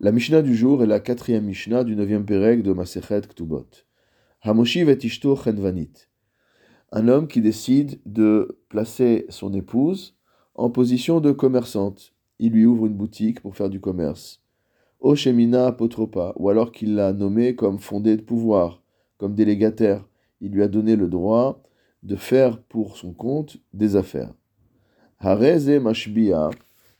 [0.00, 3.66] La Mishnah du jour est la quatrième Mishnah du neuvième Pérec de Masechet Ktubot.
[4.42, 6.06] Hamoshiv et Ishto Chenvanit.
[6.92, 10.16] Un homme qui décide de placer son épouse
[10.54, 12.14] en position de commerçante.
[12.38, 14.40] Il lui ouvre une boutique pour faire du commerce.
[15.00, 18.84] Oshemina Apotropa, ou alors qu'il l'a nommé comme fondé de pouvoir,
[19.16, 20.06] comme délégataire.
[20.40, 21.60] Il lui a donné le droit
[22.04, 24.32] de faire pour son compte des affaires.
[25.18, 26.50] Hareze Mashbia,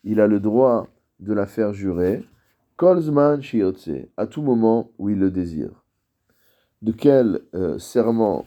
[0.02, 0.88] il a le droit
[1.20, 2.24] de la faire jurer.
[2.78, 5.84] Kolzman Shiotse, à tout moment où il le désire.
[6.80, 8.44] De quel euh, serment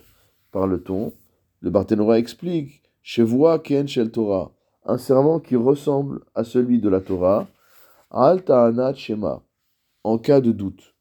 [0.53, 1.11] parle-t-on?
[1.59, 4.53] Le Barthénora explique Chevoa Ken Shel Torah,
[4.85, 7.45] un serment qui ressemble à celui de la Torah,
[8.09, 9.43] Al Ta'anat Shema,
[10.05, 10.95] en cas de doute.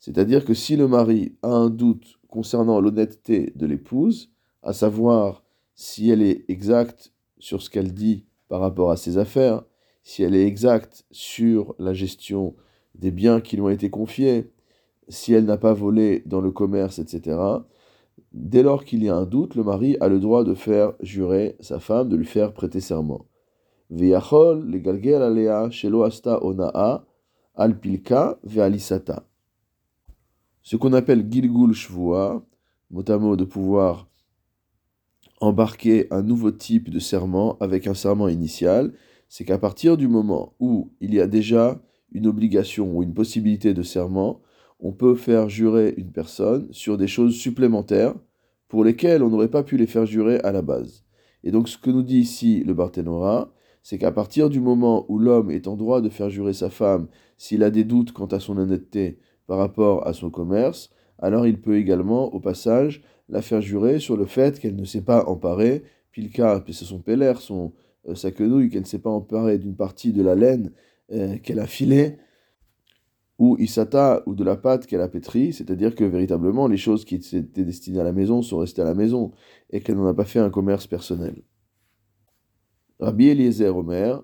[0.00, 4.32] C'est-à-dire que si le mari a un doute concernant l'honnêteté de l'épouse,
[4.64, 5.44] à savoir
[5.76, 9.62] si elle est exacte sur ce qu'elle dit par rapport à ses affaires,
[10.02, 12.54] si elle est exacte sur la gestion
[12.94, 14.50] des biens qui lui ont été confiés,
[15.08, 17.38] si elle n'a pas volé dans le commerce, etc.
[18.32, 21.56] Dès lors qu'il y a un doute, le mari a le droit de faire jurer
[21.60, 23.26] sa femme, de lui faire prêter serment.
[23.90, 27.04] Le alea, shelo asta onaa,
[27.54, 29.26] alpilka, vealisata.
[30.62, 32.42] Ce qu'on appelle gilgul shvua,
[32.90, 34.08] mot de pouvoir
[35.40, 38.92] embarquer un nouveau type de serment avec un serment initial,
[39.34, 41.80] c'est qu'à partir du moment où il y a déjà
[42.12, 44.42] une obligation ou une possibilité de serment,
[44.78, 48.14] on peut faire jurer une personne sur des choses supplémentaires
[48.68, 51.06] pour lesquelles on n'aurait pas pu les faire jurer à la base.
[51.44, 55.18] Et donc ce que nous dit ici le Barthénora, c'est qu'à partir du moment où
[55.18, 57.08] l'homme est en droit de faire jurer sa femme
[57.38, 61.58] s'il a des doutes quant à son honnêteté par rapport à son commerce, alors il
[61.58, 65.84] peut également, au passage, la faire jurer sur le fait qu'elle ne s'est pas emparée,
[66.12, 67.72] pilka, c'est son pélaire, son,
[68.14, 70.72] sa quenouille, qu'elle ne s'est pas emparée d'une partie de la laine
[71.12, 72.18] euh, qu'elle a filée,
[73.38, 77.16] ou isata, ou de la pâte qu'elle a pétrie, c'est-à-dire que véritablement les choses qui
[77.16, 79.32] étaient destinées à la maison sont restées à la maison,
[79.70, 81.42] et qu'elle n'en a pas fait un commerce personnel.
[83.00, 84.22] Rabbi Eliezer Omer,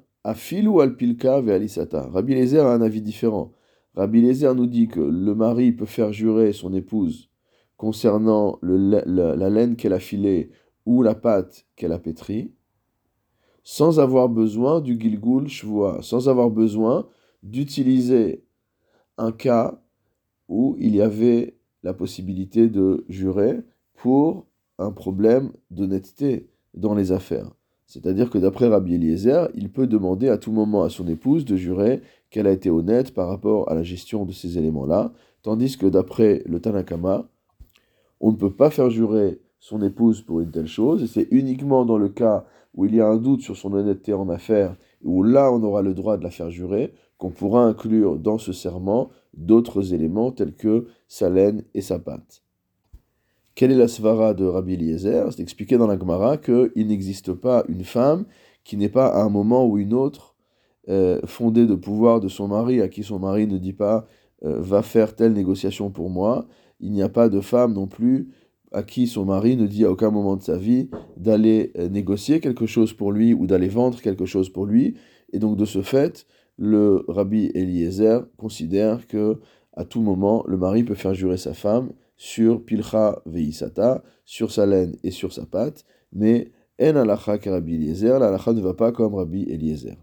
[0.66, 2.08] ou alpilka ve alisata.
[2.08, 3.52] Rabbi Eliezer a un avis différent.
[3.94, 7.30] Rabbi Eliezer nous dit que le mari peut faire jurer son épouse
[7.76, 10.50] concernant la laine qu'elle a filée
[10.84, 12.52] ou la pâte qu'elle a pétrie,
[13.70, 17.06] sans avoir besoin du Gilgul Shvua, sans avoir besoin
[17.42, 18.42] d'utiliser
[19.18, 19.78] un cas
[20.48, 23.60] où il y avait la possibilité de jurer
[23.92, 24.46] pour
[24.78, 27.50] un problème d'honnêteté dans les affaires.
[27.86, 31.56] C'est-à-dire que d'après Rabbi Eliezer, il peut demander à tout moment à son épouse de
[31.56, 32.00] jurer
[32.30, 35.12] qu'elle a été honnête par rapport à la gestion de ces éléments-là,
[35.42, 37.28] tandis que d'après le Tanakama,
[38.20, 41.84] on ne peut pas faire jurer son épouse pour une telle chose, et c'est uniquement
[41.84, 45.22] dans le cas où il y a un doute sur son honnêteté en affaires, où
[45.22, 49.10] là on aura le droit de la faire jurer, qu'on pourra inclure dans ce serment
[49.34, 52.42] d'autres éléments tels que sa laine et sa pâte.
[53.54, 55.32] Quelle est la svara de Rabbi Eliezer?
[55.32, 58.24] C'est expliqué dans la Gemara qu'il n'existe pas une femme
[58.62, 60.36] qui n'est pas à un moment ou une autre
[60.88, 64.06] euh, fondée de pouvoir de son mari, à qui son mari ne dit pas
[64.44, 66.46] euh, va faire telle négociation pour moi.
[66.78, 68.28] Il n'y a pas de femme non plus
[68.70, 72.40] à qui son mari ne dit à aucun moment de sa vie d'aller euh, négocier
[72.40, 74.94] quelque chose pour lui ou d'aller vendre quelque chose pour lui.
[75.32, 79.38] Et donc de ce fait, le rabbi Eliezer considère que
[79.74, 84.66] à tout moment, le mari peut faire jurer sa femme sur pilcha veisata, sur sa
[84.66, 89.14] laine et sur sa pâte, mais en alacha rabbi Eliezer, l'alacha ne va pas comme
[89.14, 89.96] rabbi Eliezer.